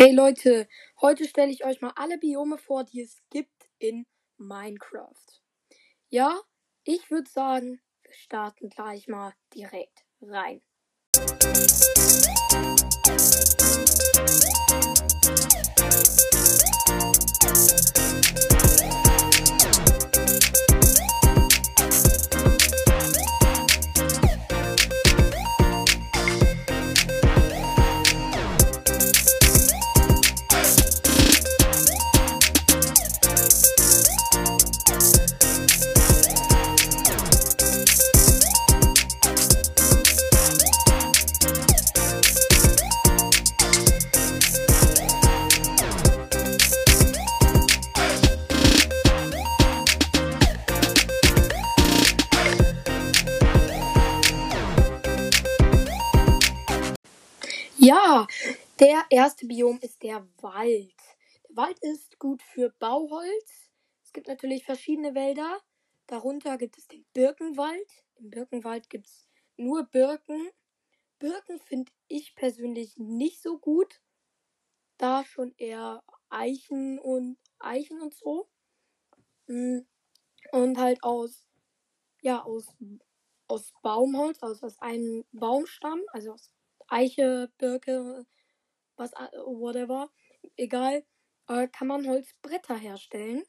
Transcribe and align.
Hey 0.00 0.12
Leute, 0.12 0.68
heute 1.00 1.26
stelle 1.26 1.50
ich 1.50 1.64
euch 1.64 1.80
mal 1.80 1.90
alle 1.96 2.18
Biome 2.18 2.56
vor, 2.56 2.84
die 2.84 3.00
es 3.00 3.20
gibt 3.30 3.68
in 3.80 4.06
Minecraft. 4.36 5.42
Ja, 6.08 6.38
ich 6.84 7.10
würde 7.10 7.28
sagen, 7.28 7.80
wir 8.04 8.14
starten 8.14 8.68
gleich 8.68 9.08
mal 9.08 9.34
direkt 9.52 10.04
rein. 10.22 10.62
Ja, 57.88 58.26
der 58.80 59.06
erste 59.08 59.46
Biom 59.46 59.78
ist 59.80 60.02
der 60.02 60.28
Wald. 60.42 61.00
Der 61.48 61.56
Wald 61.56 61.78
ist 61.78 62.18
gut 62.18 62.42
für 62.42 62.68
Bauholz. 62.78 63.70
Es 64.02 64.12
gibt 64.12 64.28
natürlich 64.28 64.66
verschiedene 64.66 65.14
Wälder. 65.14 65.58
Darunter 66.06 66.58
gibt 66.58 66.76
es 66.76 66.86
den 66.86 67.06
Birkenwald. 67.14 68.04
Im 68.16 68.28
Birkenwald 68.28 68.90
gibt 68.90 69.06
es 69.06 69.26
nur 69.56 69.84
Birken. 69.84 70.50
Birken 71.18 71.60
finde 71.60 71.90
ich 72.08 72.34
persönlich 72.34 72.98
nicht 72.98 73.40
so 73.40 73.58
gut. 73.58 74.02
Da 74.98 75.24
schon 75.24 75.54
eher 75.56 76.04
Eichen 76.28 76.98
und 76.98 77.38
Eichen 77.58 78.02
und 78.02 78.12
so. 78.12 78.50
Mm, 79.46 79.78
und 80.52 80.76
halt 80.76 81.02
aus, 81.02 81.48
ja, 82.20 82.42
aus, 82.42 82.66
aus 83.46 83.72
Baumholz, 83.80 84.42
also 84.42 84.66
aus 84.66 84.78
einem 84.78 85.24
Baumstamm, 85.32 86.02
also 86.12 86.32
aus 86.32 86.50
Eiche, 86.88 87.50
Birke, 87.58 88.26
was, 88.96 89.12
whatever, 89.12 90.10
egal, 90.56 91.04
kann 91.46 91.88
man 91.88 92.06
Holzbretter 92.06 92.76
herstellen. 92.76 93.42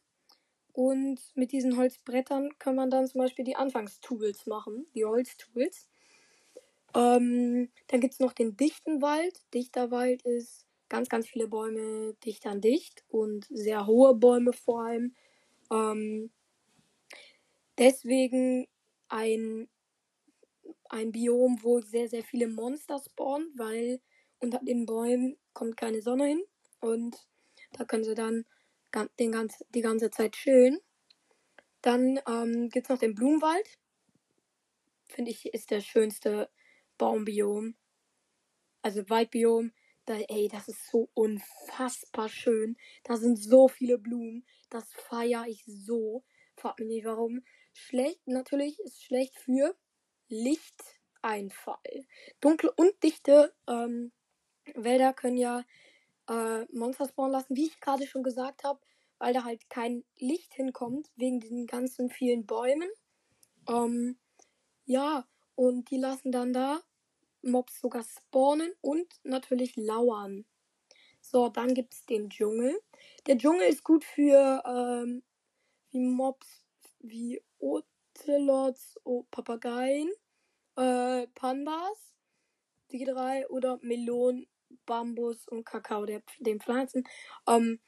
Und 0.71 1.19
mit 1.35 1.51
diesen 1.51 1.75
Holzbrettern 1.77 2.57
kann 2.59 2.75
man 2.75 2.89
dann 2.89 3.07
zum 3.07 3.19
Beispiel 3.19 3.43
die 3.43 3.55
Anfangstools 3.55 4.45
machen, 4.45 4.85
die 4.95 5.03
Holztools. 5.03 5.89
Ähm, 6.95 7.69
dann 7.87 7.99
gibt 7.99 8.13
es 8.13 8.19
noch 8.19 8.33
den 8.33 8.55
dichten 8.55 9.01
Wald. 9.01 9.41
Dichter 9.53 9.91
Wald 9.91 10.21
ist 10.23 10.65
ganz, 10.87 11.09
ganz 11.09 11.27
viele 11.27 11.47
Bäume 11.47 12.15
dicht 12.25 12.45
an 12.45 12.61
dicht 12.61 13.03
und 13.09 13.45
sehr 13.49 13.87
hohe 13.87 14.15
Bäume 14.15 14.53
vor 14.53 14.83
allem. 14.85 15.15
Ähm, 15.71 16.31
deswegen 17.77 18.67
ein 19.07 19.67
ein 20.89 21.11
Biom, 21.11 21.59
wo 21.63 21.79
sehr, 21.79 22.09
sehr 22.09 22.23
viele 22.23 22.47
Monster 22.47 22.99
spawnen, 22.99 23.51
weil 23.55 24.01
unter 24.39 24.59
den 24.59 24.85
Bäumen 24.85 25.37
kommt 25.53 25.77
keine 25.77 26.01
Sonne 26.01 26.25
hin 26.25 26.43
und 26.79 27.15
da 27.73 27.85
können 27.85 28.03
sie 28.03 28.15
dann 28.15 28.45
den 29.19 29.31
ganz, 29.31 29.63
die 29.69 29.81
ganze 29.81 30.09
Zeit 30.09 30.33
chillen. 30.33 30.79
Dann 31.81 32.19
ähm, 32.27 32.69
gibt 32.69 32.87
es 32.87 32.89
noch 32.89 32.97
den 32.97 33.15
Blumenwald. 33.15 33.77
Finde 35.07 35.31
ich, 35.31 35.45
ist 35.53 35.71
der 35.71 35.81
schönste 35.81 36.49
Baumbiom. 36.97 37.75
Also 38.81 39.09
Waldbiom. 39.09 39.71
Da, 40.05 40.15
ey, 40.15 40.47
das 40.47 40.67
ist 40.67 40.89
so 40.89 41.09
unfassbar 41.13 42.29
schön. 42.29 42.77
Da 43.03 43.15
sind 43.15 43.37
so 43.37 43.67
viele 43.67 43.99
Blumen. 43.99 44.45
Das 44.69 44.91
feiere 44.93 45.45
ich 45.47 45.63
so. 45.65 46.23
Frag 46.55 46.79
mich 46.79 46.87
nicht 46.87 47.05
warum. 47.05 47.43
Schlecht, 47.73 48.27
natürlich 48.27 48.79
ist 48.79 49.03
schlecht 49.03 49.37
für 49.37 49.75
Lichteinfall. 50.29 52.05
Dunkle 52.39 52.71
und 52.71 52.91
dichte 53.03 53.53
ähm, 53.67 54.11
Wälder 54.75 55.13
können 55.13 55.37
ja 55.37 55.63
äh, 56.29 56.65
Monster 56.71 57.07
spawnen 57.07 57.33
lassen, 57.33 57.55
wie 57.55 57.67
ich 57.67 57.79
gerade 57.79 58.07
schon 58.07 58.23
gesagt 58.23 58.63
habe, 58.63 58.79
weil 59.17 59.33
da 59.33 59.43
halt 59.43 59.69
kein 59.69 60.03
Licht 60.17 60.53
hinkommt, 60.53 61.11
wegen 61.15 61.39
den 61.39 61.67
ganzen 61.67 62.09
vielen 62.09 62.45
Bäumen. 62.45 62.89
Ähm, 63.67 64.17
ja, 64.85 65.27
und 65.55 65.89
die 65.91 65.97
lassen 65.97 66.31
dann 66.31 66.53
da 66.53 66.79
Mobs 67.41 67.79
sogar 67.81 68.03
spawnen 68.03 68.73
und 68.81 69.07
natürlich 69.23 69.75
lauern. 69.75 70.45
So, 71.21 71.49
dann 71.49 71.73
gibt 71.73 71.93
es 71.93 72.05
den 72.05 72.29
Dschungel. 72.29 72.79
Der 73.27 73.37
Dschungel 73.37 73.67
ist 73.67 73.83
gut 73.83 74.03
für 74.03 74.63
ähm, 74.65 75.23
wie 75.91 75.99
Mobs 75.99 76.65
wie 76.99 77.41
Ocelots, 78.19 78.99
oh, 79.03 79.23
Papageien, 79.31 80.11
äh, 80.75 81.27
Pandas, 81.35 82.15
die 82.91 83.05
drei, 83.05 83.47
oder 83.49 83.79
Melonen, 83.81 84.47
Bambus 84.85 85.47
und 85.47 85.65
Kakao, 85.65 86.05
der, 86.05 86.21
den 86.39 86.59
Pflanzen. 86.59 87.07
Ähm, 87.47 87.79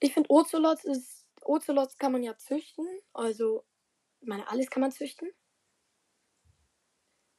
ich 0.00 0.12
finde 0.12 0.30
Ocelots 0.30 0.84
ist, 0.84 1.26
Ocelots 1.42 1.96
kann 1.98 2.12
man 2.12 2.22
ja 2.22 2.36
züchten, 2.36 2.86
also, 3.12 3.64
ich 4.20 4.28
meine, 4.28 4.48
alles 4.48 4.70
kann 4.70 4.82
man 4.82 4.92
züchten. 4.92 5.30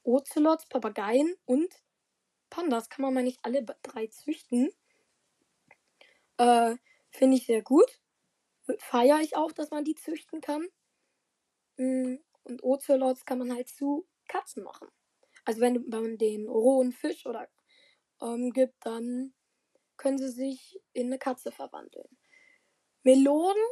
Ocelots, 0.03 0.67
Papageien 0.67 1.35
und 1.46 1.73
Pandas 2.50 2.90
kann 2.90 3.03
man 3.03 3.13
mal 3.13 3.23
nicht 3.23 3.40
alle 3.44 3.66
drei 3.81 4.07
züchten. 4.07 4.72
Äh, 6.38 6.75
finde 7.09 7.38
ich 7.38 7.46
sehr 7.47 7.63
gut. 7.63 8.00
Feiere 8.78 9.22
ich 9.22 9.35
auch, 9.35 9.52
dass 9.52 9.72
man 9.72 9.84
die 9.84 9.96
züchten 9.96 10.41
kann. 10.41 10.67
Mm, 11.77 12.15
und 12.43 12.63
Ocelots 12.63 13.25
kann 13.25 13.39
man 13.39 13.53
halt 13.53 13.69
zu 13.69 14.07
Katzen 14.27 14.63
machen. 14.63 14.87
Also 15.45 15.61
wenn 15.61 15.85
man 15.89 16.17
den 16.17 16.47
rohen 16.47 16.91
Fisch 16.91 17.25
oder 17.25 17.47
ähm, 18.21 18.51
gibt, 18.51 18.85
dann 18.85 19.33
können 19.97 20.17
sie 20.17 20.29
sich 20.29 20.79
in 20.93 21.07
eine 21.07 21.19
Katze 21.19 21.51
verwandeln. 21.51 22.07
Melonen, 23.03 23.63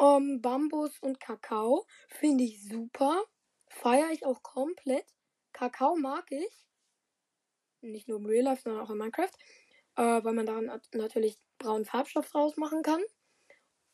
ähm, 0.00 0.40
Bambus 0.40 0.98
und 1.00 1.20
Kakao 1.20 1.86
finde 2.08 2.44
ich 2.44 2.62
super. 2.64 3.24
Feiere 3.68 4.10
ich 4.12 4.24
auch 4.24 4.42
komplett. 4.42 5.06
Kakao 5.52 5.96
mag 5.96 6.30
ich. 6.32 6.66
Nicht 7.82 8.08
nur 8.08 8.18
im 8.18 8.26
Real 8.26 8.44
Life, 8.44 8.62
sondern 8.62 8.84
auch 8.84 8.90
in 8.90 8.98
Minecraft. 8.98 9.32
Äh, 9.96 10.24
weil 10.24 10.32
man 10.32 10.46
daran 10.46 10.70
natürlich 10.94 11.38
braunen 11.58 11.84
Farbstoff 11.84 12.30
draus 12.30 12.56
machen 12.56 12.82
kann. 12.82 13.02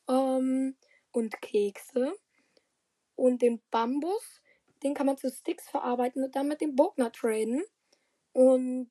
Ähm, 0.09 0.77
und 1.11 1.41
Kekse. 1.41 2.15
Und 3.17 3.41
den 3.41 3.61
Bambus, 3.71 4.41
den 4.83 4.93
kann 4.93 5.07
man 5.07 5.17
zu 5.17 5.29
Sticks 5.29 5.67
verarbeiten 5.67 6.23
und 6.23 6.35
dann 6.35 6.47
mit 6.47 6.61
dem 6.61 6.75
Bogner 6.75 7.11
traden. 7.11 7.65
Und 8.31 8.89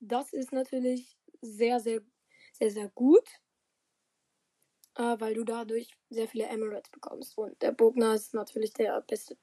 das 0.00 0.32
ist 0.32 0.52
natürlich 0.52 1.16
sehr, 1.40 1.78
sehr, 1.78 2.00
sehr, 2.52 2.70
sehr 2.72 2.88
gut. 2.88 3.28
Äh, 4.96 5.20
weil 5.20 5.34
du 5.34 5.44
dadurch 5.44 5.96
sehr 6.10 6.28
viele 6.28 6.46
Emeralds 6.46 6.90
bekommst. 6.90 7.38
Und 7.38 7.60
der 7.62 7.72
Bogner 7.72 8.14
ist 8.14 8.34
natürlich 8.34 8.72
der 8.74 9.00
beste, 9.02 9.36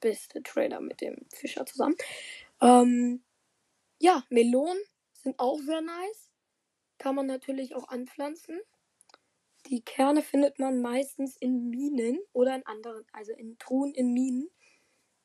beste 0.00 0.42
Trader 0.42 0.80
mit 0.80 1.00
dem 1.00 1.26
Fischer 1.32 1.66
zusammen. 1.66 1.96
Ähm, 2.60 3.22
ja, 4.00 4.24
Melonen 4.30 4.82
sind 5.12 5.38
auch 5.38 5.58
sehr 5.58 5.80
nice. 5.80 6.32
Kann 6.98 7.14
man 7.14 7.26
natürlich 7.26 7.74
auch 7.74 7.88
anpflanzen. 7.88 8.60
Die 9.68 9.84
Kerne 9.84 10.22
findet 10.22 10.60
man 10.60 10.80
meistens 10.80 11.36
in 11.36 11.70
Minen 11.70 12.20
oder 12.32 12.54
in 12.54 12.66
anderen, 12.66 13.04
also 13.12 13.32
in 13.32 13.58
Truhen 13.58 13.92
in 13.94 14.12
Minen 14.12 14.48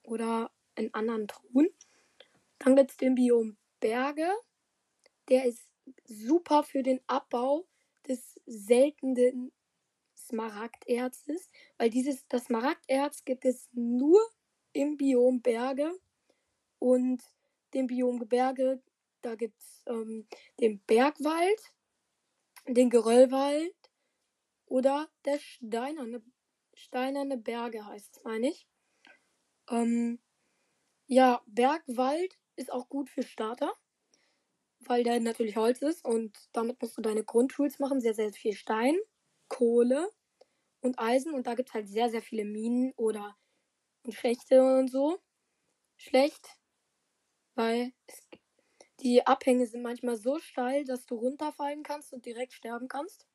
oder 0.04 0.52
in 0.76 0.92
anderen 0.96 1.28
Truhen. 1.28 1.70
Dann 2.58 2.76
gibt 2.76 2.92
es 2.92 2.98
den 2.98 3.14
Biom 3.14 3.58
Berge. 3.80 4.30
Der 5.30 5.46
ist 5.46 5.70
super 6.06 6.64
für 6.64 6.82
den 6.82 7.02
Abbau 7.06 7.68
des 8.08 8.40
seltenen 8.48 9.52
Smaragderzes, 10.18 11.50
weil 11.78 11.92
dieses 11.92 12.28
das 12.28 12.46
Smaragderz 12.46 13.24
gibt 13.26 13.46
es 13.46 13.70
nur 13.74 14.20
im 14.74 14.98
Biom 14.98 15.42
Berge 15.42 15.94
und 16.80 17.22
dem 17.76 17.86
Biom 17.86 18.18
Gebirge. 18.20 18.82
Da 19.22 19.36
gibt 19.36 19.60
es 19.60 19.84
ähm, 19.86 20.28
den 20.60 20.80
Bergwald, 20.86 21.62
den 22.68 22.90
Geröllwald 22.90 23.76
oder 24.72 25.10
der 25.26 25.40
steinerne, 25.40 26.24
steinerne 26.74 27.38
Berge 27.38 27.86
heißt 27.86 28.18
es, 28.18 28.24
meine 28.24 28.50
ich. 28.50 28.68
Ähm, 29.72 30.20
ja, 31.08 31.42
Bergwald 31.48 32.40
ist 32.58 32.72
auch 32.72 32.90
gut 32.90 33.10
für 33.10 33.24
Starter. 33.24 33.74
weil 34.80 35.04
der 35.04 35.20
natürlich 35.20 35.56
Holz 35.56 35.82
ist 35.82 36.04
und 36.06 36.38
damit 36.54 36.82
musst 36.82 36.98
du 36.98 37.02
deine 37.02 37.24
Grundtools 37.24 37.80
machen. 37.80 38.02
Sehr, 38.02 38.14
sehr 38.14 38.32
viel 38.34 38.54
Stein, 38.54 38.98
Kohle 39.48 40.10
und 40.82 41.00
Eisen 41.00 41.34
und 41.34 41.48
da 41.48 41.56
gibt 41.56 41.70
es 41.70 41.76
halt 41.76 41.88
sehr, 41.90 42.10
sehr 42.10 42.22
viele 42.22 42.46
Minen 42.46 42.94
oder 42.98 43.38
Schächte 44.12 44.64
und 44.64 44.90
so. 44.90 45.20
Schlecht, 45.98 46.50
weil 47.56 47.94
es, 48.08 48.28
die 49.02 49.28
Abhänge 49.28 49.68
sind 49.68 49.84
manchmal 49.84 50.18
so 50.18 50.40
steil, 50.40 50.86
dass 50.86 51.06
du 51.06 51.16
runterfallen 51.16 51.84
kannst 51.84 52.14
und 52.14 52.26
direkt 52.26 52.54
sterben 52.54 52.88
kannst. 52.90 53.28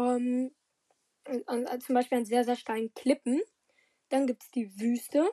Ähm, 0.00 0.50
zum 1.80 1.94
Beispiel 1.94 2.18
an 2.18 2.24
sehr, 2.24 2.44
sehr 2.44 2.56
steilen 2.56 2.92
Klippen. 2.94 3.42
Dann 4.08 4.26
gibt 4.26 4.42
es 4.42 4.50
die 4.50 4.80
Wüste. 4.80 5.30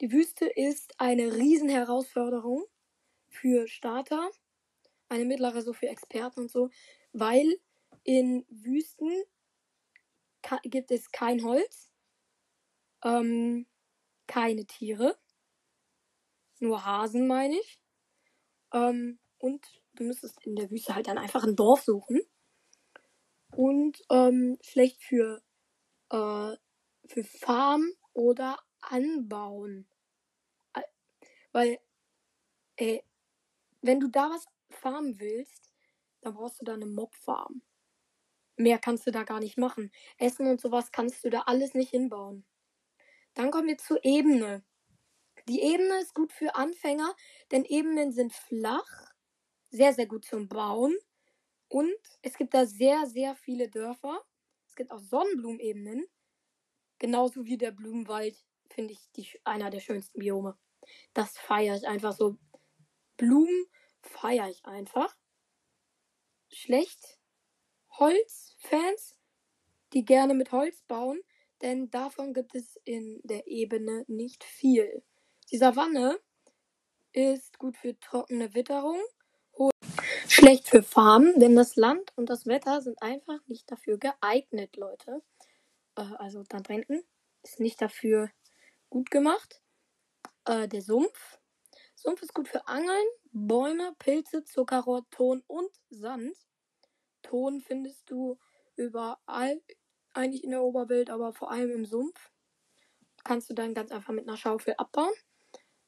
Die 0.00 0.10
Wüste 0.10 0.46
ist 0.46 0.94
eine 0.98 1.36
Riesenherausforderung 1.36 2.64
für 3.28 3.68
Starter, 3.68 4.28
eine 5.08 5.24
mittlere 5.24 5.62
so 5.62 5.72
für 5.72 5.88
Experten 5.88 6.40
und 6.40 6.50
so, 6.50 6.70
weil 7.12 7.60
in 8.02 8.44
Wüsten 8.48 9.10
gibt 10.64 10.90
es 10.90 11.10
kein 11.12 11.44
Holz, 11.44 11.92
ähm, 13.04 13.66
keine 14.26 14.66
Tiere, 14.66 15.16
nur 16.58 16.84
Hasen 16.84 17.26
meine 17.28 17.58
ich. 17.58 17.78
Ähm, 18.72 19.20
und 19.38 19.64
du 19.94 20.04
müsstest 20.04 20.44
in 20.44 20.56
der 20.56 20.70
Wüste 20.70 20.94
halt 20.94 21.06
dann 21.06 21.18
einfach 21.18 21.44
ein 21.44 21.56
Dorf 21.56 21.82
suchen. 21.82 22.20
Und 23.56 24.02
ähm, 24.10 24.58
schlecht 24.62 25.02
für, 25.02 25.42
äh, 26.10 26.56
für 27.06 27.24
Farm 27.24 27.90
oder 28.12 28.58
Anbauen. 28.80 29.86
Weil, 31.52 31.78
ey, 32.76 33.04
wenn 33.80 34.00
du 34.00 34.08
da 34.08 34.30
was 34.30 34.46
farmen 34.70 35.20
willst, 35.20 35.70
dann 36.20 36.34
brauchst 36.34 36.60
du 36.60 36.64
da 36.64 36.74
eine 36.74 36.86
Mob-Farm. 36.86 37.62
Mehr 38.56 38.78
kannst 38.78 39.06
du 39.06 39.12
da 39.12 39.22
gar 39.22 39.40
nicht 39.40 39.56
machen. 39.56 39.92
Essen 40.18 40.48
und 40.48 40.60
sowas 40.60 40.90
kannst 40.90 41.24
du 41.24 41.30
da 41.30 41.42
alles 41.42 41.74
nicht 41.74 41.90
hinbauen. 41.90 42.44
Dann 43.34 43.50
kommen 43.52 43.68
wir 43.68 43.78
zur 43.78 44.04
Ebene. 44.04 44.64
Die 45.48 45.62
Ebene 45.62 46.00
ist 46.00 46.14
gut 46.14 46.32
für 46.32 46.54
Anfänger, 46.56 47.14
denn 47.52 47.64
Ebenen 47.64 48.12
sind 48.12 48.32
flach, 48.32 49.12
sehr, 49.70 49.92
sehr 49.92 50.06
gut 50.06 50.24
zum 50.24 50.48
Bauen. 50.48 50.96
Und 51.74 51.98
es 52.22 52.36
gibt 52.36 52.54
da 52.54 52.66
sehr, 52.66 53.04
sehr 53.06 53.34
viele 53.34 53.68
Dörfer. 53.68 54.24
Es 54.68 54.76
gibt 54.76 54.92
auch 54.92 55.00
Sonnenblumenebenen. 55.00 56.06
Genauso 57.00 57.46
wie 57.46 57.58
der 57.58 57.72
Blumenwald, 57.72 58.36
finde 58.70 58.92
ich, 58.92 59.10
die, 59.16 59.26
einer 59.42 59.70
der 59.70 59.80
schönsten 59.80 60.20
Biome. 60.20 60.56
Das 61.14 61.36
feiere 61.36 61.74
ich 61.74 61.88
einfach 61.88 62.12
so. 62.12 62.38
Blumen 63.16 63.66
feiere 64.02 64.50
ich 64.50 64.64
einfach. 64.64 65.16
Schlecht 66.48 67.18
Holzfans, 67.90 69.18
die 69.94 70.04
gerne 70.04 70.34
mit 70.34 70.52
Holz 70.52 70.80
bauen, 70.82 71.20
denn 71.60 71.90
davon 71.90 72.34
gibt 72.34 72.54
es 72.54 72.76
in 72.84 73.20
der 73.24 73.48
Ebene 73.48 74.04
nicht 74.06 74.44
viel. 74.44 75.02
Die 75.50 75.58
Savanne 75.58 76.20
ist 77.10 77.58
gut 77.58 77.76
für 77.76 77.98
trockene 77.98 78.54
Witterung, 78.54 79.02
schlecht 80.44 80.68
für 80.68 80.82
Farmen, 80.82 81.40
denn 81.40 81.56
das 81.56 81.74
Land 81.74 82.12
und 82.16 82.28
das 82.28 82.44
Wetter 82.44 82.82
sind 82.82 83.00
einfach 83.00 83.40
nicht 83.46 83.70
dafür 83.72 83.96
geeignet, 83.96 84.76
Leute. 84.76 85.22
Äh, 85.96 86.02
also 86.18 86.42
da 86.46 86.60
drängen 86.60 87.02
ist 87.42 87.60
nicht 87.60 87.80
dafür 87.80 88.30
gut 88.90 89.10
gemacht. 89.10 89.62
Äh, 90.44 90.68
der 90.68 90.82
Sumpf. 90.82 91.38
Sumpf 91.94 92.20
ist 92.20 92.34
gut 92.34 92.48
für 92.48 92.68
Angeln, 92.68 93.06
Bäume, 93.32 93.94
Pilze, 93.98 94.44
Zuckerrohr, 94.44 95.08
Ton 95.08 95.42
und 95.46 95.70
Sand. 95.88 96.36
Ton 97.22 97.62
findest 97.62 98.10
du 98.10 98.38
überall, 98.76 99.62
eigentlich 100.12 100.44
in 100.44 100.50
der 100.50 100.62
Oberwelt, 100.62 101.08
aber 101.08 101.32
vor 101.32 101.50
allem 101.50 101.70
im 101.70 101.86
Sumpf. 101.86 102.30
Kannst 103.24 103.48
du 103.48 103.54
dann 103.54 103.72
ganz 103.72 103.90
einfach 103.92 104.12
mit 104.12 104.28
einer 104.28 104.36
Schaufel 104.36 104.74
abbauen. 104.76 105.14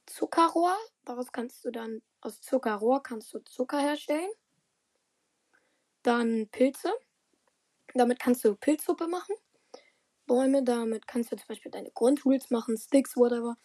Zuckerrohr, 0.06 0.78
daraus 1.04 1.30
kannst 1.30 1.62
du 1.66 1.70
dann, 1.70 2.00
aus 2.22 2.40
Zuckerrohr 2.40 3.02
kannst 3.02 3.34
du 3.34 3.40
Zucker 3.40 3.80
herstellen. 3.80 4.30
Dann 6.06 6.48
Pilze, 6.52 6.92
damit 7.94 8.20
kannst 8.20 8.44
du 8.44 8.54
Pilzsuppe 8.54 9.08
machen. 9.08 9.34
Bäume, 10.26 10.62
damit 10.62 11.08
kannst 11.08 11.32
du 11.32 11.36
zum 11.36 11.48
Beispiel 11.48 11.72
deine 11.72 11.90
Grundtools 11.90 12.50
machen, 12.50 12.78
Sticks, 12.78 13.16
whatever. 13.16 13.56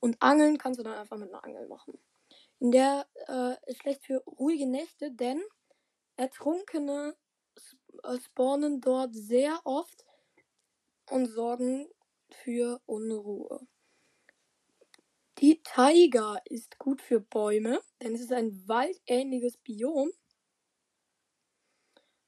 Und 0.00 0.16
Angeln 0.20 0.56
kannst 0.56 0.80
du 0.80 0.84
dann 0.84 0.94
einfach 0.94 1.18
mit 1.18 1.28
einer 1.28 1.44
Angel 1.44 1.68
machen. 1.68 1.98
In 2.58 2.70
der 2.72 3.06
äh, 3.28 3.56
ist 3.70 3.82
schlecht 3.82 4.06
für 4.06 4.22
ruhige 4.26 4.66
Nächte, 4.66 5.10
denn 5.12 5.42
Ertrunkene 6.16 7.16
äh, 8.04 8.18
spawnen 8.20 8.80
dort 8.80 9.14
sehr 9.14 9.60
oft 9.64 10.06
und 11.10 11.26
sorgen 11.26 11.88
für 12.30 12.80
Unruhe. 12.86 13.60
Die 15.38 15.62
Taiga 15.62 16.38
ist 16.46 16.78
gut 16.78 17.02
für 17.02 17.20
Bäume, 17.20 17.82
denn 18.00 18.14
es 18.14 18.22
ist 18.22 18.32
ein 18.32 18.66
waldähnliches 18.66 19.58
Biom. 19.58 20.10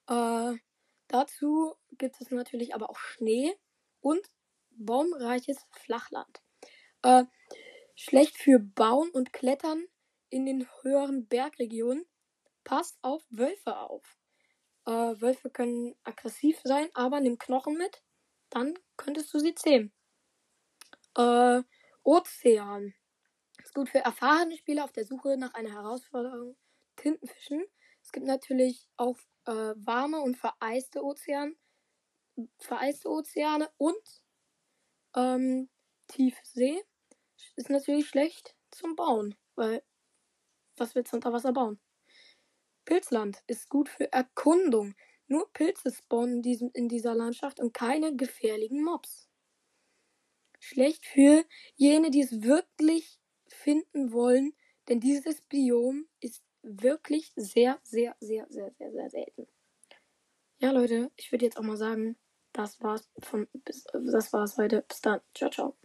Äh, 0.09 0.55
dazu 1.09 1.75
gibt 1.93 2.21
es 2.21 2.31
natürlich 2.31 2.75
aber 2.75 2.91
auch 2.91 2.99
Schnee 2.99 3.55
und 4.01 4.21
baumreiches 4.71 5.59
Flachland. 5.71 6.43
Äh, 7.03 7.25
schlecht 7.95 8.37
für 8.39 8.59
Bauen 8.59 9.11
und 9.11 9.33
Klettern 9.33 9.85
in 10.29 10.47
den 10.47 10.67
höheren 10.83 11.27
Bergregionen. 11.27 12.05
Passt 12.65 12.99
auf 13.03 13.25
Wölfe 13.31 13.79
auf. 13.79 14.19
Äh, 14.87 14.91
Wölfe 14.91 15.51
können 15.51 15.95
aggressiv 16.05 16.61
sein, 16.65 16.89
aber 16.95 17.21
nimm 17.21 17.39
Knochen 17.39 17.77
mit, 17.77 18.03
dann 18.51 18.79
könntest 18.97 19.33
du 19.35 19.39
sie 19.39 19.55
zähmen. 19.55 19.93
Äh, 21.17 21.63
Ozean. 22.03 22.95
Ist 23.63 23.75
gut 23.75 23.89
für 23.89 23.99
erfahrene 23.99 24.57
Spieler 24.57 24.85
auf 24.85 24.93
der 24.93 25.05
Suche 25.05 25.37
nach 25.37 25.55
einer 25.55 25.73
Herausforderung. 25.73 26.57
Tintenfischen. 26.97 27.65
Es 28.03 28.13
gibt 28.13 28.27
natürlich 28.27 28.89
auch 28.97 29.19
äh, 29.47 29.75
warme 29.77 30.21
und 30.21 30.37
vereiste 30.37 31.03
Ozean, 31.03 31.57
vereiste 32.59 33.09
Ozeane 33.09 33.71
und 33.79 34.23
ähm, 35.15 35.69
tiefe 36.09 36.41
See 36.45 36.83
ist 37.57 37.71
natürlich 37.71 38.09
schlecht 38.09 38.55
zum 38.71 38.97
Bauen, 38.97 39.35
weil 39.55 39.83
was 40.77 40.95
willst 40.95 41.13
du 41.13 41.17
unter 41.17 41.33
Wasser 41.33 41.53
bauen? 41.53 41.81
Pilzland 42.85 43.43
ist 43.47 43.69
gut 43.69 43.89
für 43.89 44.13
Erkundung. 44.13 44.95
Nur 45.27 45.51
Pilze 45.53 45.91
spawnen 45.93 46.37
in, 46.37 46.43
diesem, 46.43 46.71
in 46.73 46.89
dieser 46.89 47.15
Landschaft 47.15 47.59
und 47.59 47.75
keine 47.75 48.15
gefährlichen 48.15 48.85
Mobs. 48.85 49.29
Schlecht 50.61 51.05
für 51.05 51.45
jene, 51.75 52.11
die 52.11 52.21
es 52.21 52.43
wirklich 52.43 53.19
finden 53.49 54.13
wollen, 54.13 54.55
denn 54.89 55.01
dieses 55.01 55.41
Biom 55.43 56.07
ist 56.21 56.43
wirklich 56.67 57.33
sehr, 57.37 57.79
sehr, 57.83 58.17
sehr, 58.21 58.47
sehr, 58.51 58.73
sehr, 58.79 58.93
sehr 58.93 59.11
selten. 59.11 59.47
Ja, 60.59 60.71
Leute, 60.71 61.11
ich 61.17 61.31
würde 61.33 61.45
jetzt 61.45 61.59
auch 61.59 61.63
mal 61.63 61.77
sagen, 61.77 62.17
das 62.53 62.81
war's 62.81 63.11
bis, 63.65 63.85
das 63.93 64.33
war's 64.33 64.57
heute. 64.57 64.83
Bis 64.89 65.01
dann. 65.01 65.21
Ciao, 65.35 65.51
ciao. 65.51 65.77